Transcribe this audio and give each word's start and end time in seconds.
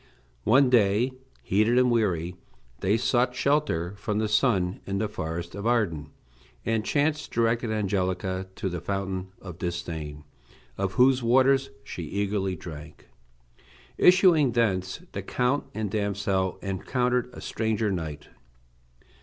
One 0.45 0.71
day, 0.71 1.11
heated 1.43 1.77
and 1.77 1.91
weary, 1.91 2.35
they 2.79 2.97
sought 2.97 3.35
shelter 3.35 3.93
from 3.97 4.17
the 4.17 4.27
sun 4.27 4.79
in 4.87 4.97
the 4.97 5.07
forest 5.07 5.53
of 5.53 5.67
Arden, 5.67 6.09
and 6.65 6.83
chance 6.83 7.27
directed 7.27 7.69
Angelica 7.69 8.47
to 8.55 8.67
the 8.67 8.81
fountain 8.81 9.27
of 9.39 9.59
Disdain, 9.59 10.23
of 10.75 10.93
whose 10.93 11.21
waters 11.21 11.69
she 11.83 12.01
eagerly 12.01 12.55
drank. 12.55 13.09
Issuing 13.99 14.53
thence, 14.53 15.01
the 15.11 15.21
Count 15.21 15.65
and 15.75 15.91
damsel 15.91 16.57
encountered 16.63 17.29
a 17.31 17.39
stranger 17.39 17.91
knight. 17.91 18.29